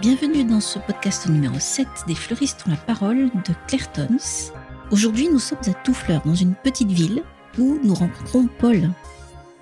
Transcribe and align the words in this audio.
Bienvenue 0.00 0.44
dans 0.44 0.60
ce 0.60 0.78
podcast 0.78 1.28
numéro 1.28 1.58
7 1.58 1.88
des 2.06 2.14
fleuristes 2.14 2.62
ont 2.68 2.70
la 2.70 2.76
parole 2.76 3.30
de 3.30 3.54
Claire 3.66 3.90
Tons. 3.90 4.52
Aujourd'hui, 4.92 5.28
nous 5.28 5.40
sommes 5.40 5.58
à 5.66 5.74
Toufleur, 5.74 6.22
dans 6.24 6.36
une 6.36 6.54
petite 6.54 6.92
ville 6.92 7.24
où 7.58 7.80
nous 7.82 7.94
rencontrons 7.94 8.46
Paul. 8.46 8.90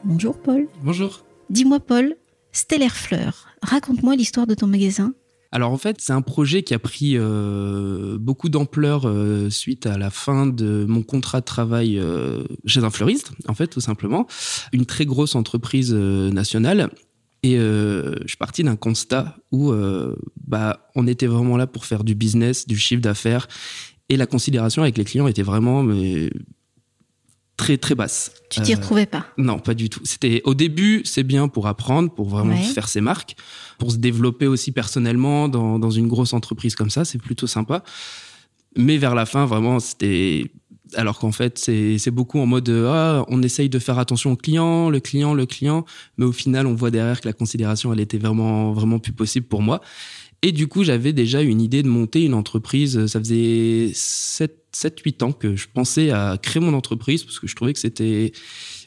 Bonjour 0.04 0.36
Paul. 0.36 0.68
Bonjour. 0.82 1.24
Dis-moi 1.48 1.80
Paul, 1.80 2.16
Stellaire 2.52 2.96
Fleur, 2.96 3.46
raconte-moi 3.62 4.16
l'histoire 4.16 4.46
de 4.46 4.52
ton 4.54 4.66
magasin. 4.66 5.14
Alors 5.52 5.70
en 5.70 5.76
fait, 5.76 6.00
c'est 6.00 6.12
un 6.12 6.22
projet 6.22 6.62
qui 6.62 6.74
a 6.74 6.78
pris 6.78 7.12
euh, 7.16 8.16
beaucoup 8.18 8.48
d'ampleur 8.48 9.06
euh, 9.06 9.50
suite 9.50 9.86
à 9.86 9.98
la 9.98 10.10
fin 10.10 10.46
de 10.46 10.86
mon 10.88 11.02
contrat 11.02 11.40
de 11.40 11.44
travail 11.44 11.98
euh, 11.98 12.42
chez 12.66 12.82
un 12.82 12.90
fleuriste, 12.90 13.32
en 13.48 13.54
fait, 13.54 13.68
tout 13.68 13.80
simplement. 13.80 14.26
Une 14.72 14.86
très 14.86 15.04
grosse 15.04 15.34
entreprise 15.34 15.92
nationale 15.92 16.90
et 17.42 17.58
euh, 17.58 18.14
je 18.22 18.28
suis 18.28 18.36
parti 18.36 18.62
d'un 18.62 18.76
constat 18.76 19.36
où 19.50 19.72
euh, 19.72 20.14
bah, 20.46 20.90
on 20.94 21.06
était 21.06 21.26
vraiment 21.26 21.56
là 21.56 21.66
pour 21.66 21.86
faire 21.86 22.04
du 22.04 22.14
business, 22.14 22.66
du 22.66 22.76
chiffre 22.76 23.02
d'affaires, 23.02 23.48
et 24.08 24.16
la 24.16 24.26
considération 24.26 24.82
avec 24.82 24.96
les 24.96 25.04
clients 25.04 25.26
était 25.26 25.42
vraiment 25.42 25.82
mais, 25.82 26.30
très 27.56 27.76
très 27.78 27.94
basse. 27.94 28.32
Tu 28.50 28.60
t'y 28.60 28.72
euh, 28.72 28.76
retrouvais 28.76 29.06
pas 29.06 29.26
Non, 29.38 29.58
pas 29.58 29.74
du 29.74 29.88
tout. 29.88 30.00
C'était 30.04 30.40
au 30.44 30.54
début, 30.54 31.02
c'est 31.04 31.22
bien 31.22 31.48
pour 31.48 31.66
apprendre, 31.66 32.12
pour 32.12 32.28
vraiment 32.28 32.56
faire 32.56 32.88
ses 32.88 33.00
marques, 33.00 33.36
pour 33.78 33.92
se 33.92 33.96
développer 33.96 34.46
aussi 34.46 34.72
personnellement 34.72 35.48
dans, 35.48 35.78
dans 35.78 35.90
une 35.90 36.08
grosse 36.08 36.32
entreprise 36.32 36.74
comme 36.74 36.90
ça, 36.90 37.04
c'est 37.04 37.18
plutôt 37.18 37.46
sympa. 37.46 37.82
Mais 38.76 38.96
vers 38.96 39.14
la 39.14 39.26
fin, 39.26 39.44
vraiment, 39.44 39.80
c'était 39.80 40.50
alors 40.94 41.18
qu'en 41.18 41.32
fait 41.32 41.58
c'est 41.58 42.10
beaucoup 42.10 42.38
en 42.38 42.46
mode 42.46 42.68
ah, 42.68 43.24
on 43.28 43.42
essaye 43.42 43.68
de 43.68 43.78
faire 43.78 43.98
attention 43.98 44.32
au 44.32 44.36
client, 44.36 44.90
le 44.90 45.00
client, 45.00 45.34
le 45.34 45.46
client, 45.46 45.84
mais 46.18 46.24
au 46.24 46.32
final 46.32 46.66
on 46.66 46.74
voit 46.74 46.90
derrière 46.90 47.20
que 47.20 47.28
la 47.28 47.32
considération 47.32 47.92
elle 47.92 48.00
était 48.00 48.18
vraiment 48.18 48.72
vraiment 48.72 48.98
plus 48.98 49.12
possible 49.12 49.46
pour 49.46 49.62
moi. 49.62 49.80
Et 50.42 50.52
du 50.52 50.66
coup 50.66 50.84
j'avais 50.84 51.12
déjà 51.12 51.40
une 51.40 51.60
idée 51.60 51.82
de 51.82 51.88
monter 51.88 52.24
une 52.24 52.34
entreprise. 52.34 53.06
Ça 53.06 53.18
faisait 53.20 53.90
7 53.94 54.61
7 54.72 55.00
8 55.00 55.22
ans 55.22 55.32
que 55.32 55.56
je 55.56 55.66
pensais 55.72 56.10
à 56.10 56.38
créer 56.40 56.62
mon 56.62 56.74
entreprise 56.74 57.24
parce 57.24 57.38
que 57.38 57.46
je 57.46 57.54
trouvais 57.54 57.72
que 57.72 57.78
c'était 57.78 58.32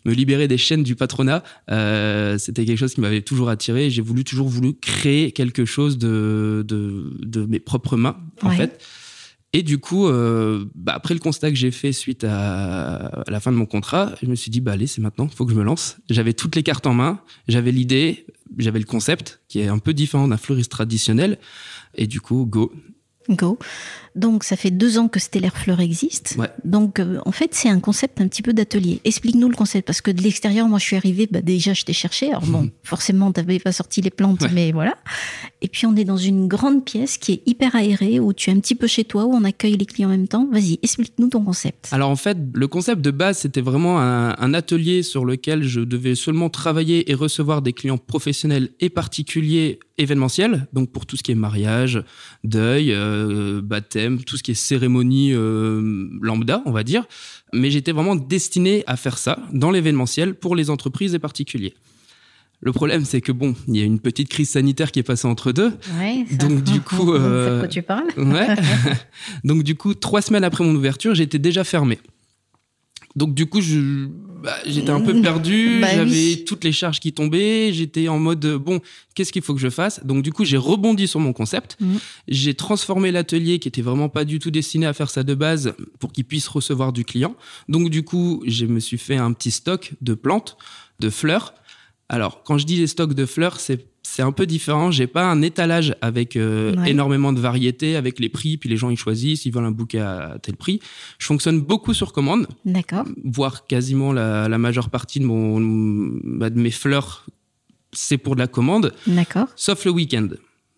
me 0.06 0.14
libérer 0.14 0.48
des 0.48 0.58
chaînes 0.58 0.84
du 0.84 0.96
patronat. 0.96 1.44
Euh, 1.72 2.38
c'était 2.38 2.66
quelque 2.66 2.78
chose 2.78 2.94
qui 2.94 3.02
m'avait 3.02 3.22
toujours 3.22 3.50
attiré. 3.50 3.90
J'ai 3.90 4.02
voulu 4.02 4.24
toujours 4.24 4.48
voulu 4.48 4.74
créer 4.74 5.32
quelque 5.32 5.66
chose 5.66 5.98
de 5.98 6.64
de, 6.68 7.18
de 7.22 7.46
mes 7.46 7.60
propres 7.60 7.98
mains 7.98 8.18
en 8.42 8.52
fait. 8.52 8.82
Et 9.56 9.64
du 9.64 9.78
coup, 9.78 10.08
euh, 10.08 10.66
bah, 10.76 10.92
après 10.94 11.14
le 11.14 11.22
constat 11.22 11.50
que 11.50 11.56
j'ai 11.56 11.72
fait 11.72 11.94
suite 11.94 12.26
à, 12.26 13.24
la 13.30 13.40
fin 13.40 13.54
de 13.54 13.58
mon 13.58 13.66
contrat, 13.66 14.14
je 14.22 14.28
me 14.28 14.36
suis 14.36 14.52
dit, 14.52 14.60
bah 14.60 14.74
allez, 14.74 14.86
c'est 14.86 15.00
maintenant, 15.00 15.30
il 15.32 15.34
faut 15.34 15.46
que 15.46 15.54
je 15.54 15.58
me 15.58 15.64
lance. 15.64 15.96
J'avais 16.10 16.34
toutes 16.34 16.58
les 16.58 16.64
cartes 16.64 16.86
en 16.86 16.94
main, 16.94 17.22
j'avais 17.48 17.72
l'idée, 17.72 18.26
j'avais 18.58 18.80
le 18.80 18.86
concept, 18.86 19.40
qui 19.48 19.62
est 19.62 19.68
un 19.68 19.80
peu 19.80 19.94
différent 19.94 20.28
d'un 20.28 20.36
fleuriste 20.36 20.72
traditionnel. 20.72 21.40
Et 21.94 22.06
du 22.06 22.20
coup, 22.20 22.46
go. 22.46 22.74
Go. 23.30 23.58
Donc, 24.16 24.46
ça 24.46 24.56
fait 24.56 24.72
deux 24.72 24.98
ans 24.98 25.10
que 25.10 25.20
Stellaire 25.20 25.58
Fleur 25.58 25.82
existe. 25.82 26.38
Donc, 26.64 27.00
euh, 27.00 27.20
en 27.26 27.32
fait, 27.32 27.54
c'est 27.54 27.68
un 27.68 27.82
concept 27.82 28.22
un 28.22 28.28
petit 28.28 28.42
peu 28.42 28.54
d'atelier. 28.54 29.02
Explique-nous 29.04 29.50
le 29.50 29.56
concept, 29.56 29.86
parce 29.86 30.00
que 30.00 30.10
de 30.10 30.22
l'extérieur, 30.22 30.70
moi, 30.70 30.80
je 30.80 30.86
suis 30.86 30.96
arrivée, 30.96 31.28
bah, 31.30 31.42
déjà, 31.42 31.74
je 31.74 31.84
t'ai 31.84 31.92
cherché. 31.92 32.30
Alors, 32.30 32.46
bon, 32.46 32.70
forcément, 32.84 33.34
tu 33.34 33.42
n'avais 33.42 33.60
pas 33.60 33.74
sorti 33.74 34.00
les 34.02 34.10
plantes, 34.10 34.46
mais 34.54 34.72
voilà. 34.72 34.96
Et 35.62 35.68
puis, 35.68 35.86
on 35.86 35.96
est 35.98 36.06
dans 36.06 36.18
une 36.18 36.48
grande 36.48 36.86
pièce 36.86 37.18
qui 37.18 37.34
est 37.34 37.42
hyper 37.46 37.76
aérée, 37.76 38.20
où 38.22 38.32
tu 38.32 38.50
es 38.50 38.54
un 38.54 38.60
petit 38.60 38.76
peu 38.76 38.88
chez 38.88 39.04
toi, 39.04 39.26
où 39.26 39.34
on 39.34 39.44
accueille 39.44 39.76
les 39.76 39.86
clients 39.86 40.08
en 40.08 40.12
même 40.12 40.30
temps. 40.30 40.48
Vas-y, 40.50 40.80
explique-nous 40.82 41.30
ton 41.30 41.44
concept. 41.44 41.90
Alors, 41.92 42.10
en 42.10 42.16
fait, 42.16 42.38
le 42.54 42.68
concept 42.70 43.02
de 43.02 43.12
base, 43.12 43.40
c'était 43.40 43.62
vraiment 43.62 44.00
un, 44.00 44.54
atelier 44.54 45.04
sur 45.04 45.26
lequel 45.26 45.64
je 45.64 45.82
devais 45.82 46.16
seulement 46.16 46.50
travailler 46.50 47.12
et 47.12 47.14
recevoir 47.14 47.62
des 47.62 47.74
clients 47.74 47.98
professionnels 47.98 48.70
et 48.80 48.90
particuliers 48.90 49.80
événementiels. 49.98 50.68
Donc, 50.74 50.92
pour 50.92 51.06
tout 51.06 51.18
ce 51.18 51.24
qui 51.24 51.32
est 51.32 51.36
mariage, 51.36 52.04
deuil, 52.44 52.92
euh, 52.94 53.62
baptême, 53.62 54.24
tout 54.24 54.38
ce 54.38 54.44
qui 54.44 54.52
est 54.52 54.56
cérémonie 54.56 55.34
euh, 55.34 56.10
lambda, 56.22 56.62
on 56.66 56.72
va 56.72 56.84
dire. 56.84 57.06
Mais 57.54 57.72
j'étais 57.72 57.92
vraiment 57.92 58.16
destiné 58.16 58.84
à 58.88 58.98
faire 58.98 59.18
ça 59.18 59.40
dans 59.54 59.72
l'événementiel 59.72 60.36
pour 60.36 60.56
les 60.56 60.70
entreprises 60.70 61.16
et 61.16 61.20
particuliers. 61.20 61.74
Le 62.62 62.72
problème, 62.72 63.06
c'est 63.06 63.22
que 63.22 63.32
bon, 63.32 63.54
il 63.68 63.78
y 63.78 63.82
a 63.82 63.86
une 63.86 64.00
petite 64.00 64.30
crise 64.30 64.50
sanitaire 64.50 64.92
qui 64.92 65.00
est 65.00 65.04
passée 65.04 65.28
entre 65.28 65.52
deux. 65.52 65.74
donc 66.40 66.64
du 66.64 66.82
coup, 66.82 67.14
euh, 67.14 67.60
quoi 67.60 67.68
tu 67.68 67.82
parles? 67.82 68.08
ouais. 68.18 68.48
donc 69.44 69.64
du 69.64 69.76
coup, 69.76 69.94
trois 69.94 70.22
semaines 70.22 70.44
après 70.44 70.64
mon 70.64 70.74
ouverture, 70.74 71.14
j'étais 71.14 71.40
déjà 71.40 71.64
fermé. 71.64 72.00
Donc 73.16 73.34
du 73.34 73.46
coup, 73.46 73.62
je, 73.62 74.08
bah, 74.44 74.56
j'étais 74.66 74.90
un 74.90 75.00
peu 75.00 75.22
perdu, 75.22 75.80
bah 75.82 75.88
j'avais 75.94 76.44
toutes 76.46 76.64
les 76.64 76.72
charges 76.72 77.00
qui 77.00 77.14
tombaient, 77.14 77.72
j'étais 77.72 78.08
en 78.10 78.20
mode 78.20 78.46
bon, 78.58 78.82
qu'est-ce 79.14 79.32
qu'il 79.32 79.42
faut 79.42 79.54
que 79.54 79.62
je 79.62 79.70
fasse? 79.70 80.06
Donc 80.06 80.22
du 80.22 80.34
coup, 80.34 80.44
j'ai 80.44 80.58
rebondi 80.58 81.08
sur 81.08 81.20
mon 81.20 81.32
concept, 81.32 81.78
mmh. 81.80 81.96
j'ai 82.28 82.54
transformé 82.54 83.12
l'atelier 83.12 83.60
qui 83.60 83.68
était 83.68 83.82
vraiment 83.82 84.10
pas 84.10 84.26
du 84.26 84.40
tout 84.40 84.52
destiné 84.52 84.86
à 84.86 84.94
faire 84.94 85.10
ça 85.10 85.24
de 85.24 85.34
base 85.34 85.74
pour 86.00 86.12
qu'il 86.12 86.26
puisse 86.26 86.48
recevoir 86.48 86.92
du 86.92 87.06
client. 87.06 87.36
Donc 87.70 87.90
du 87.90 88.04
coup, 88.04 88.44
je 88.46 88.66
me 88.66 88.80
suis 88.80 88.98
fait 88.98 89.18
un 89.18 89.32
petit 89.32 89.52
stock 89.52 89.94
de 90.02 90.14
plantes, 90.14 90.58
de 91.00 91.10
fleurs. 91.10 91.54
Alors, 92.10 92.44
quand 92.44 92.58
je 92.58 92.66
dis 92.66 92.78
les 92.78 92.88
stocks 92.88 93.14
de 93.14 93.26
fleurs, 93.26 93.60
c'est 93.60 93.88
c'est 94.06 94.22
un 94.22 94.32
peu 94.32 94.46
différent. 94.46 94.92
J'ai 94.92 95.08
pas 95.08 95.26
un 95.26 95.42
étalage 95.42 95.96
avec 96.00 96.36
euh, 96.36 96.74
énormément 96.86 97.34
de 97.34 97.40
variétés, 97.40 97.96
avec 97.96 98.20
les 98.20 98.30
prix, 98.30 98.56
puis 98.56 98.70
les 98.70 98.78
gens 98.78 98.90
ils 98.90 98.98
choisissent, 98.98 99.46
ils 99.46 99.52
veulent 99.52 99.66
un 99.66 99.72
bouquet 99.72 100.00
à 100.00 100.38
tel 100.42 100.56
prix. 100.56 100.80
Je 101.18 101.26
fonctionne 101.26 101.60
beaucoup 101.60 101.94
sur 101.94 102.14
commande. 102.14 102.48
D'accord. 102.66 103.06
Voire 103.24 103.68
quasiment 103.68 104.14
la, 104.14 104.48
majeure 104.58 104.90
partie 104.90 105.20
de, 105.20 105.26
mon, 105.26 105.60
bah, 106.24 106.50
de 106.50 106.60
mes 106.60 106.72
fleurs, 106.72 107.26
c'est 107.92 108.18
pour 108.18 108.36
de 108.36 108.40
la 108.40 108.48
commande. 108.48 108.94
D'accord. 109.08 109.48
Sauf 109.56 109.84
le 109.86 109.92
week-end 109.92 110.30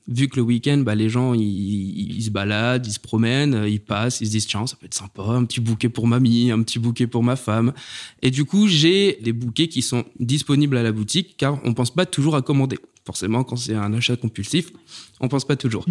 vu 0.07 0.27
que 0.27 0.37
le 0.37 0.41
week-end, 0.41 0.77
bah, 0.79 0.95
les 0.95 1.09
gens, 1.09 1.33
ils, 1.33 2.21
se 2.23 2.29
baladent, 2.29 2.85
ils 2.85 2.93
se 2.93 2.99
promènent, 2.99 3.65
ils 3.67 3.79
passent, 3.79 4.21
ils 4.21 4.27
se 4.27 4.31
disent, 4.31 4.47
tiens, 4.47 4.65
ça 4.67 4.75
peut 4.75 4.85
être 4.85 4.93
sympa, 4.93 5.23
un 5.23 5.45
petit 5.45 5.59
bouquet 5.59 5.89
pour 5.89 6.07
mamie, 6.07 6.51
un 6.51 6.61
petit 6.63 6.79
bouquet 6.79 7.07
pour 7.07 7.23
ma 7.23 7.35
femme. 7.35 7.73
Et 8.21 8.31
du 8.31 8.45
coup, 8.45 8.67
j'ai 8.67 9.19
des 9.21 9.33
bouquets 9.33 9.67
qui 9.67 9.81
sont 9.81 10.05
disponibles 10.19 10.77
à 10.77 10.83
la 10.83 10.91
boutique, 10.91 11.35
car 11.37 11.59
on 11.65 11.73
pense 11.73 11.91
pas 11.91 12.05
toujours 12.05 12.35
à 12.35 12.41
commander 12.41 12.77
forcément, 13.07 13.45
quand 13.45 13.55
c'est 13.55 13.73
un 13.73 13.93
achat 13.93 14.17
compulsif, 14.17 14.69
on 15.21 15.29
pense 15.29 15.45
pas 15.45 15.55
toujours. 15.55 15.85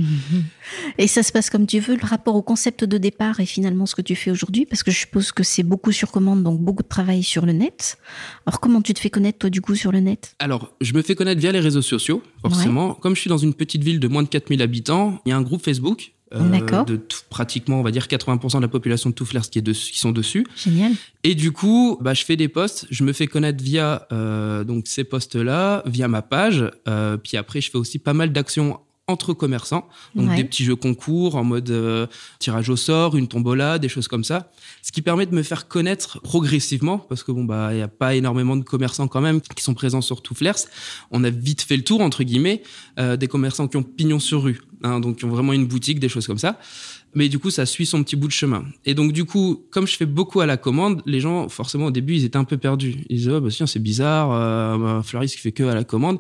Et 0.98 1.06
ça 1.06 1.22
se 1.22 1.32
passe 1.32 1.48
comme 1.48 1.66
tu 1.66 1.80
veux, 1.80 1.96
le 1.96 2.06
rapport 2.06 2.36
au 2.36 2.42
concept 2.42 2.84
de 2.84 2.98
départ 2.98 3.40
et 3.40 3.46
finalement 3.46 3.86
ce 3.86 3.94
que 3.94 4.02
tu 4.02 4.14
fais 4.14 4.30
aujourd'hui, 4.30 4.66
parce 4.66 4.82
que 4.82 4.90
je 4.90 4.98
suppose 4.98 5.32
que 5.32 5.42
c'est 5.42 5.62
beaucoup 5.62 5.92
sur 5.92 6.12
commande, 6.12 6.42
donc 6.42 6.60
beaucoup 6.60 6.82
de 6.82 6.88
travail 6.88 7.22
sur 7.22 7.46
le 7.46 7.52
net. 7.52 7.98
Alors 8.44 8.60
comment 8.60 8.82
tu 8.82 8.92
te 8.92 9.00
fais 9.00 9.10
connaître 9.10 9.38
toi 9.38 9.50
du 9.50 9.62
coup 9.62 9.74
sur 9.74 9.92
le 9.92 10.00
net? 10.00 10.36
Alors, 10.38 10.70
je 10.80 10.92
me 10.92 11.00
fais 11.02 11.14
connaître 11.14 11.40
via 11.40 11.52
les 11.52 11.60
réseaux 11.60 11.82
sociaux, 11.82 12.22
forcément. 12.42 12.94
Comme 12.94 13.16
je 13.16 13.22
suis 13.22 13.30
dans 13.30 13.38
une 13.38 13.54
petite 13.54 13.82
ville 13.82 13.98
de 13.98 14.08
moins 14.08 14.22
de 14.22 14.28
4000 14.28 14.60
habitants, 14.60 15.20
il 15.24 15.30
y 15.30 15.32
a 15.32 15.36
un 15.36 15.42
groupe 15.42 15.64
Facebook 15.64 16.12
euh, 16.34 16.84
de 16.84 17.00
pratiquement, 17.30 17.78
on 17.78 17.82
va 17.82 17.92
dire, 17.92 18.06
80% 18.06 18.56
de 18.56 18.62
la 18.62 18.68
population 18.68 19.10
de 19.10 19.14
Touflers 19.14 19.48
qui, 19.50 19.60
est 19.60 19.62
qui 19.62 19.98
sont 19.98 20.12
dessus. 20.12 20.46
Génial. 20.56 20.92
Et 21.22 21.34
du 21.34 21.52
coup, 21.52 21.98
bah, 22.00 22.14
je 22.14 22.24
fais 22.24 22.36
des 22.36 22.48
posts, 22.48 22.86
je 22.90 23.04
me 23.04 23.12
fais 23.12 23.28
connaître 23.28 23.62
via 23.62 24.06
euh, 24.12 24.64
donc 24.64 24.88
ces 24.88 25.04
posts-là, 25.04 25.82
via 25.86 26.08
ma 26.08 26.22
page. 26.22 26.64
Euh, 26.88 27.16
puis 27.16 27.36
après, 27.36 27.60
je 27.60 27.70
fais 27.70 27.78
aussi 27.78 27.98
pas 27.98 28.12
mal 28.12 28.32
d'actions 28.32 28.80
entre 29.08 29.34
commerçants, 29.34 29.86
donc 30.16 30.34
des 30.34 30.42
petits 30.42 30.64
jeux 30.64 30.74
concours 30.74 31.36
en 31.36 31.44
mode 31.44 31.70
euh, 31.70 32.08
tirage 32.40 32.68
au 32.70 32.76
sort, 32.76 33.16
une 33.16 33.28
tombola, 33.28 33.78
des 33.78 33.88
choses 33.88 34.08
comme 34.08 34.24
ça, 34.24 34.50
ce 34.82 34.90
qui 34.90 35.00
permet 35.00 35.26
de 35.26 35.34
me 35.34 35.44
faire 35.44 35.68
connaître 35.68 36.20
progressivement 36.22 36.98
parce 36.98 37.22
que 37.22 37.30
bon 37.30 37.44
bah 37.44 37.68
il 37.72 37.78
y 37.78 37.82
a 37.82 37.88
pas 37.88 38.16
énormément 38.16 38.56
de 38.56 38.64
commerçants 38.64 39.06
quand 39.06 39.20
même 39.20 39.40
qui 39.40 39.62
sont 39.62 39.74
présents 39.74 40.00
sur 40.00 40.22
Touflers. 40.22 40.66
On 41.12 41.22
a 41.22 41.30
vite 41.30 41.62
fait 41.62 41.76
le 41.76 41.84
tour 41.84 42.00
entre 42.00 42.24
guillemets 42.24 42.62
euh, 42.98 43.16
des 43.16 43.28
commerçants 43.28 43.68
qui 43.68 43.76
ont 43.76 43.84
pignon 43.84 44.18
sur 44.18 44.42
rue, 44.42 44.60
hein, 44.86 45.00
donc 45.00 45.18
qui 45.18 45.24
ont 45.24 45.30
vraiment 45.30 45.52
une 45.52 45.66
boutique, 45.66 46.00
des 46.00 46.08
choses 46.08 46.26
comme 46.26 46.38
ça. 46.38 46.58
Mais 47.14 47.28
du 47.28 47.38
coup, 47.38 47.50
ça 47.50 47.64
suit 47.64 47.86
son 47.86 48.02
petit 48.02 48.14
bout 48.14 48.28
de 48.28 48.32
chemin. 48.32 48.64
Et 48.84 48.94
donc, 48.94 49.12
du 49.12 49.24
coup, 49.24 49.64
comme 49.70 49.86
je 49.86 49.96
fais 49.96 50.06
beaucoup 50.06 50.40
à 50.40 50.46
la 50.46 50.56
commande, 50.56 51.02
les 51.06 51.20
gens, 51.20 51.48
forcément, 51.48 51.86
au 51.86 51.90
début, 51.90 52.14
ils 52.14 52.24
étaient 52.24 52.36
un 52.36 52.44
peu 52.44 52.58
perdus. 52.58 53.04
Ils 53.08 53.16
disaient, 53.16 53.32
oh, 53.32 53.40
bah, 53.40 53.48
c'est 53.50 53.78
bizarre, 53.78 54.32
euh, 54.32 54.98
un 54.98 55.02
fleuriste 55.02 55.36
qui 55.36 55.40
fait 55.40 55.52
que 55.52 55.62
à 55.62 55.74
la 55.74 55.84
commande. 55.84 56.18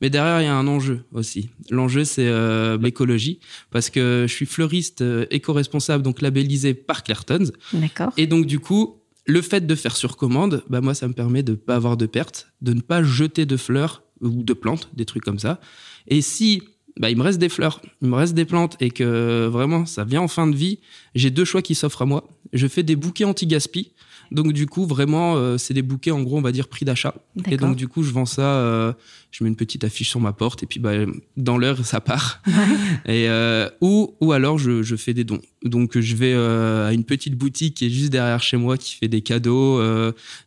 Mais 0.00 0.10
derrière, 0.10 0.40
il 0.40 0.44
y 0.44 0.48
a 0.48 0.54
un 0.54 0.66
enjeu 0.66 1.04
aussi. 1.12 1.50
L'enjeu, 1.70 2.04
c'est 2.04 2.28
euh, 2.28 2.78
l'écologie, 2.78 3.40
parce 3.70 3.90
que 3.90 4.24
je 4.26 4.32
suis 4.32 4.46
fleuriste 4.46 5.02
euh, 5.02 5.26
éco-responsable, 5.30 6.02
donc 6.02 6.22
labellisé 6.22 6.72
par 6.72 7.02
Clairtons. 7.02 7.50
D'accord. 7.74 8.12
Et 8.16 8.26
donc, 8.26 8.46
du 8.46 8.60
coup, 8.60 9.02
le 9.26 9.42
fait 9.42 9.66
de 9.66 9.74
faire 9.74 9.96
sur 9.96 10.16
commande, 10.16 10.64
bah, 10.70 10.80
moi, 10.80 10.94
ça 10.94 11.08
me 11.08 11.12
permet 11.12 11.42
de 11.42 11.52
ne 11.52 11.56
pas 11.56 11.74
avoir 11.74 11.98
de 11.98 12.06
pertes, 12.06 12.52
de 12.62 12.72
ne 12.72 12.80
pas 12.80 13.02
jeter 13.02 13.44
de 13.44 13.56
fleurs 13.58 14.02
ou 14.22 14.42
de 14.42 14.52
plantes, 14.54 14.88
des 14.94 15.04
trucs 15.04 15.24
comme 15.24 15.38
ça. 15.38 15.60
Et 16.06 16.22
si 16.22 16.62
bah, 16.98 17.10
il 17.10 17.16
me 17.16 17.22
reste 17.22 17.38
des 17.38 17.48
fleurs, 17.48 17.80
il 18.02 18.08
me 18.08 18.16
reste 18.16 18.34
des 18.34 18.44
plantes 18.44 18.76
et 18.80 18.90
que 18.90 19.46
vraiment 19.46 19.86
ça 19.86 20.04
vient 20.04 20.20
en 20.20 20.28
fin 20.28 20.46
de 20.46 20.56
vie, 20.56 20.80
j'ai 21.14 21.30
deux 21.30 21.44
choix 21.44 21.62
qui 21.62 21.74
s'offrent 21.74 22.02
à 22.02 22.06
moi. 22.06 22.28
Je 22.52 22.66
fais 22.66 22.82
des 22.82 22.96
bouquets 22.96 23.24
anti-gaspi 23.24 23.92
Donc 24.30 24.52
du 24.52 24.66
coup, 24.66 24.86
vraiment, 24.86 25.36
euh, 25.36 25.58
c'est 25.58 25.74
des 25.74 25.82
bouquets, 25.82 26.10
en 26.10 26.22
gros, 26.22 26.38
on 26.38 26.42
va 26.42 26.52
dire 26.52 26.68
prix 26.68 26.84
d'achat. 26.84 27.14
Et 27.50 27.56
donc 27.56 27.76
du 27.76 27.88
coup, 27.88 28.02
je 28.02 28.10
vends 28.10 28.26
ça, 28.26 28.42
euh, 28.42 28.92
je 29.30 29.42
mets 29.42 29.48
une 29.48 29.56
petite 29.56 29.84
affiche 29.84 30.10
sur 30.10 30.20
ma 30.20 30.32
porte 30.32 30.62
et 30.62 30.66
puis 30.66 30.80
bah, 30.80 30.92
dans 31.36 31.58
l'heure, 31.58 31.84
ça 31.84 32.00
part. 32.00 32.42
et, 33.06 33.28
euh, 33.28 33.68
ou, 33.80 34.14
ou 34.20 34.32
alors, 34.32 34.58
je, 34.58 34.82
je, 34.82 34.96
fais 34.96 35.14
des 35.14 35.24
dons. 35.24 35.40
Donc 35.64 35.98
je 35.98 36.16
vais 36.16 36.34
à 36.34 36.92
une 36.92 37.04
petite 37.04 37.36
boutique 37.36 37.74
qui 37.76 37.86
est 37.86 37.90
juste 37.90 38.10
derrière 38.10 38.42
chez 38.42 38.56
moi 38.56 38.76
qui 38.76 38.94
fait 38.94 39.08
des 39.08 39.22
cadeaux. 39.22 39.82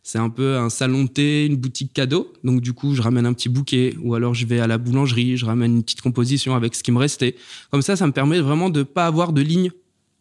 c'est 0.02 0.18
un 0.18 0.30
peu 0.30 0.56
un 0.56 0.70
salon 0.70 1.04
de 1.04 1.08
thé, 1.08 1.46
une 1.46 1.56
boutique 1.56 1.92
cadeau. 1.92 2.32
Donc 2.44 2.60
du 2.60 2.72
coup, 2.72 2.94
je 2.94 3.02
ramène 3.02 3.26
un 3.26 3.32
petit 3.32 3.48
bouquet. 3.48 3.94
Ou 4.02 4.14
alors, 4.14 4.34
je 4.34 4.46
vais 4.46 4.60
à 4.60 4.66
la 4.66 4.78
boulangerie, 4.78 5.36
je 5.36 5.44
ramène 5.44 5.76
une 5.76 5.82
petite 5.82 6.00
composition 6.00 6.54
avec 6.54 6.74
ce 6.74 6.82
qui 6.82 6.92
me 6.92 6.98
restait. 6.98 7.36
Comme 7.70 7.82
ça, 7.82 7.96
ça 7.96 8.06
me 8.06 8.12
permet 8.12 8.40
vraiment 8.40 8.70
de 8.70 8.82
pas 8.82 9.06
avoir 9.06 9.32
de 9.32 9.42
ligne 9.42 9.70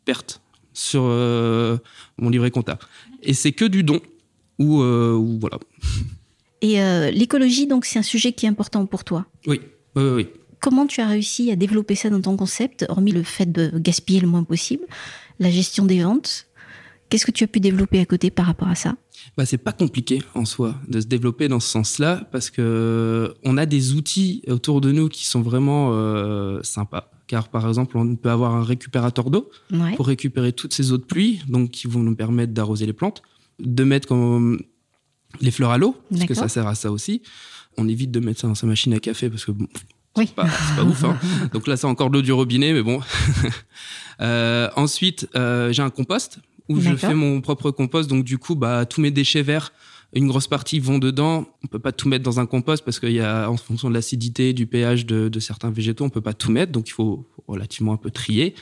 perte 0.05 0.41
sur 0.73 1.03
mon 1.03 2.29
livret 2.29 2.51
comptable 2.51 2.81
et 3.21 3.33
c'est 3.33 3.51
que 3.51 3.65
du 3.65 3.83
don. 3.83 3.99
Ou, 4.59 4.81
euh, 4.81 5.17
voilà. 5.39 5.59
Et 6.61 6.79
euh, 6.79 7.09
l'écologie, 7.09 7.65
donc, 7.65 7.85
c'est 7.85 7.97
un 7.97 8.03
sujet 8.03 8.33
qui 8.33 8.45
est 8.45 8.49
important 8.49 8.85
pour 8.85 9.03
toi? 9.03 9.25
Oui, 9.47 9.61
oui, 9.95 10.03
oui. 10.03 10.27
Comment 10.59 10.85
tu 10.85 11.01
as 11.01 11.07
réussi 11.07 11.51
à 11.51 11.55
développer 11.55 11.95
ça 11.95 12.11
dans 12.11 12.21
ton 12.21 12.37
concept, 12.37 12.85
hormis 12.87 13.11
le 13.11 13.23
fait 13.23 13.51
de 13.51 13.71
gaspiller 13.79 14.19
le 14.19 14.27
moins 14.27 14.43
possible, 14.43 14.83
la 15.39 15.49
gestion 15.49 15.85
des 15.85 16.03
ventes? 16.03 16.45
Qu'est-ce 17.09 17.25
que 17.25 17.31
tu 17.31 17.43
as 17.43 17.47
pu 17.47 17.59
développer 17.59 17.99
à 17.99 18.05
côté 18.05 18.29
par 18.29 18.45
rapport 18.45 18.67
à 18.67 18.75
ça? 18.75 18.95
Bah, 19.35 19.47
c'est 19.47 19.57
pas 19.57 19.71
compliqué 19.71 20.21
en 20.35 20.45
soi 20.45 20.75
de 20.87 21.01
se 21.01 21.07
développer 21.07 21.47
dans 21.47 21.59
ce 21.59 21.67
sens-là 21.67 22.29
parce 22.31 22.51
que 22.51 23.33
on 23.43 23.57
a 23.57 23.65
des 23.65 23.93
outils 23.93 24.43
autour 24.47 24.81
de 24.81 24.91
nous 24.91 25.09
qui 25.09 25.25
sont 25.25 25.41
vraiment 25.41 25.93
euh, 25.93 26.61
sympas 26.61 27.09
car 27.31 27.47
par 27.47 27.65
exemple, 27.65 27.97
on 27.97 28.17
peut 28.17 28.29
avoir 28.29 28.53
un 28.53 28.61
récupérateur 28.61 29.29
d'eau 29.29 29.49
pour 29.95 30.07
récupérer 30.07 30.51
toutes 30.51 30.73
ces 30.73 30.91
eaux 30.91 30.97
de 30.97 31.05
pluie, 31.05 31.39
donc 31.47 31.71
qui 31.71 31.87
vont 31.87 32.01
nous 32.01 32.13
permettre 32.13 32.51
d'arroser 32.51 32.85
les 32.85 32.91
plantes, 32.91 33.21
de 33.57 33.85
mettre 33.85 34.05
comme 34.05 34.61
les 35.39 35.51
fleurs 35.51 35.71
à 35.71 35.77
l'eau, 35.77 35.95
parce 36.09 36.25
que 36.25 36.33
ça 36.33 36.49
sert 36.49 36.67
à 36.67 36.75
ça 36.75 36.91
aussi. 36.91 37.21
On 37.77 37.87
évite 37.87 38.11
de 38.11 38.19
mettre 38.19 38.41
ça 38.41 38.47
dans 38.49 38.55
sa 38.55 38.67
machine 38.67 38.93
à 38.93 38.99
café 38.99 39.29
parce 39.29 39.45
que 39.45 39.51
bon, 39.51 39.65
c'est 40.17 40.35
pas, 40.35 40.43
ouf. 40.85 41.05
Hein. 41.05 41.17
Donc 41.53 41.67
là, 41.67 41.77
c'est 41.77 41.87
encore 41.87 42.09
de 42.09 42.17
l'eau 42.17 42.21
du 42.21 42.33
robinet, 42.33 42.73
mais 42.73 42.83
bon. 42.83 42.99
euh, 44.19 44.69
ensuite, 44.75 45.29
euh, 45.37 45.71
j'ai 45.71 45.83
un 45.83 45.89
compost 45.89 46.39
où 46.67 46.81
je 46.81 46.97
fais 46.97 47.13
mon 47.13 47.39
propre 47.39 47.71
compost. 47.71 48.09
Donc 48.09 48.25
du 48.25 48.39
coup, 48.39 48.55
bah, 48.55 48.85
tous 48.85 48.99
mes 48.99 49.11
déchets 49.11 49.41
verts 49.41 49.71
une 50.13 50.27
grosse 50.27 50.47
partie 50.47 50.79
vont 50.79 50.99
dedans. 50.99 51.45
On 51.63 51.67
peut 51.67 51.79
pas 51.79 51.91
tout 51.91 52.09
mettre 52.09 52.23
dans 52.23 52.39
un 52.39 52.45
compost 52.45 52.83
parce 52.83 52.99
qu'il 52.99 53.13
y 53.13 53.21
a, 53.21 53.49
en 53.49 53.57
fonction 53.57 53.89
de 53.89 53.93
l'acidité, 53.93 54.53
du 54.53 54.67
pH 54.67 55.05
de, 55.05 55.39
certains 55.39 55.71
végétaux, 55.71 56.03
on 56.03 56.09
peut 56.09 56.21
pas 56.21 56.33
tout 56.33 56.51
mettre. 56.51 56.71
Donc 56.71 56.89
il 56.89 56.93
faut 56.93 57.27
relativement 57.47 57.93
un 57.93 57.97
peu 57.97 58.11
trier. 58.11 58.55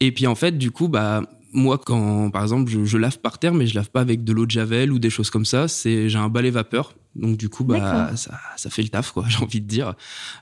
Et 0.00 0.12
puis 0.12 0.26
en 0.26 0.34
fait, 0.34 0.58
du 0.58 0.70
coup, 0.70 0.88
bah 0.88 1.22
moi, 1.52 1.78
quand 1.78 2.30
par 2.30 2.42
exemple 2.42 2.72
je, 2.84 2.96
lave 2.98 3.18
par 3.18 3.38
terre, 3.38 3.54
mais 3.54 3.66
je 3.66 3.74
lave 3.74 3.90
pas 3.90 4.00
avec 4.00 4.24
de 4.24 4.32
l'eau 4.32 4.46
de 4.46 4.50
javel 4.50 4.90
ou 4.90 4.98
des 4.98 5.10
choses 5.10 5.30
comme 5.30 5.44
ça, 5.44 5.68
c'est 5.68 6.08
j'ai 6.08 6.18
un 6.18 6.28
balai 6.28 6.50
vapeur. 6.50 6.94
Donc 7.14 7.36
du 7.36 7.48
coup, 7.48 7.62
bah 7.62 8.16
ça, 8.16 8.38
ça 8.56 8.70
fait 8.70 8.82
le 8.82 8.88
taf, 8.88 9.12
quoi. 9.12 9.26
J'ai 9.28 9.38
envie 9.38 9.60
de 9.60 9.66
dire. 9.66 9.94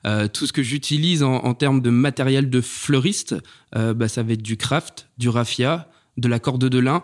Euh, 0.06 0.28
tout 0.28 0.46
ce 0.46 0.52
que 0.52 0.62
j'utilise 0.62 1.25
en, 1.25 1.52
termes 1.54 1.81
de 1.81 1.90
matériel 1.90 2.48
de 2.48 2.60
fleuriste, 2.60 3.34
euh, 3.75 3.93
bah, 3.93 4.06
ça 4.06 4.22
va 4.22 4.34
être 4.34 4.43
du 4.43 4.56
craft, 4.56 5.08
du 5.19 5.28
raffia, 5.28 5.88
de 6.16 6.28
la 6.28 6.38
corde 6.38 6.64
de 6.64 6.78
lin, 6.78 7.02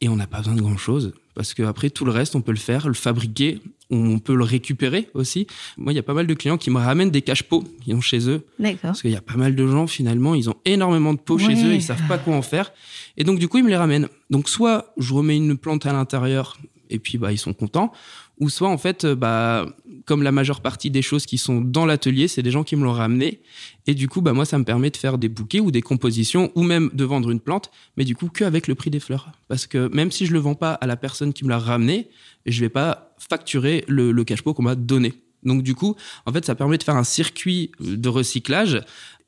et 0.00 0.08
on 0.08 0.16
n'a 0.16 0.26
pas 0.26 0.38
besoin 0.38 0.54
de 0.54 0.62
grand 0.62 0.78
chose 0.78 1.12
parce 1.34 1.54
qu'après 1.54 1.90
tout 1.90 2.04
le 2.04 2.10
reste 2.10 2.36
on 2.36 2.40
peut 2.40 2.52
le 2.52 2.58
faire, 2.58 2.88
le 2.88 2.94
fabriquer, 2.94 3.60
on 3.90 4.18
peut 4.18 4.34
le 4.34 4.44
récupérer 4.44 5.08
aussi. 5.14 5.46
Moi, 5.76 5.92
il 5.92 5.96
y 5.96 5.98
a 5.98 6.02
pas 6.02 6.14
mal 6.14 6.26
de 6.26 6.34
clients 6.34 6.56
qui 6.56 6.70
me 6.70 6.78
ramènent 6.78 7.10
des 7.10 7.22
cache-pots 7.22 7.64
qu'ils 7.82 7.94
ont 7.94 8.00
chez 8.00 8.28
eux. 8.28 8.46
D'accord. 8.58 8.80
Parce 8.82 9.02
qu'il 9.02 9.10
y 9.10 9.16
a 9.16 9.20
pas 9.20 9.36
mal 9.36 9.54
de 9.54 9.66
gens 9.66 9.86
finalement, 9.86 10.34
ils 10.34 10.48
ont 10.48 10.56
énormément 10.64 11.12
de 11.12 11.18
pots 11.18 11.38
chez 11.38 11.54
eux, 11.64 11.74
ils 11.74 11.82
savent 11.82 12.06
pas 12.08 12.18
quoi 12.18 12.34
en 12.34 12.42
faire, 12.42 12.72
et 13.16 13.24
donc 13.24 13.38
du 13.38 13.48
coup 13.48 13.58
ils 13.58 13.64
me 13.64 13.70
les 13.70 13.76
ramènent. 13.76 14.08
Donc 14.30 14.48
soit 14.48 14.92
je 14.96 15.12
remets 15.12 15.36
une 15.36 15.56
plante 15.56 15.86
à 15.86 15.92
l'intérieur 15.92 16.58
et 16.90 16.98
puis 16.98 17.18
bah 17.18 17.32
ils 17.32 17.38
sont 17.38 17.52
contents, 17.52 17.92
ou 18.40 18.48
soit 18.48 18.68
en 18.68 18.78
fait 18.78 19.06
bah 19.06 19.66
comme 20.04 20.22
la 20.22 20.32
majeure 20.32 20.60
partie 20.60 20.90
des 20.90 21.02
choses 21.02 21.26
qui 21.26 21.38
sont 21.38 21.60
dans 21.60 21.86
l'atelier, 21.86 22.28
c'est 22.28 22.42
des 22.42 22.50
gens 22.50 22.64
qui 22.64 22.76
me 22.76 22.84
l'ont 22.84 22.92
ramené. 22.92 23.40
Et 23.86 23.94
du 23.94 24.08
coup, 24.08 24.20
bah, 24.20 24.32
moi, 24.32 24.44
ça 24.44 24.58
me 24.58 24.64
permet 24.64 24.90
de 24.90 24.96
faire 24.96 25.18
des 25.18 25.28
bouquets 25.28 25.60
ou 25.60 25.70
des 25.70 25.82
compositions 25.82 26.52
ou 26.54 26.62
même 26.62 26.90
de 26.92 27.04
vendre 27.04 27.30
une 27.30 27.40
plante, 27.40 27.70
mais 27.96 28.04
du 28.04 28.14
coup, 28.14 28.28
qu'avec 28.28 28.68
le 28.68 28.74
prix 28.74 28.90
des 28.90 29.00
fleurs. 29.00 29.32
Parce 29.48 29.66
que 29.66 29.88
même 29.94 30.10
si 30.10 30.26
je 30.26 30.32
le 30.32 30.38
vends 30.38 30.54
pas 30.54 30.72
à 30.72 30.86
la 30.86 30.96
personne 30.96 31.32
qui 31.32 31.44
me 31.44 31.50
l'a 31.50 31.58
ramené, 31.58 32.08
je 32.46 32.60
vais 32.60 32.68
pas 32.68 33.14
facturer 33.18 33.84
le, 33.88 34.12
le 34.12 34.24
cache-pot 34.24 34.54
qu'on 34.54 34.62
m'a 34.62 34.74
donné. 34.74 35.14
Donc, 35.42 35.62
du 35.62 35.74
coup, 35.74 35.94
en 36.26 36.32
fait, 36.32 36.44
ça 36.44 36.54
permet 36.54 36.78
de 36.78 36.82
faire 36.82 36.96
un 36.96 37.04
circuit 37.04 37.72
de 37.80 38.08
recyclage 38.08 38.80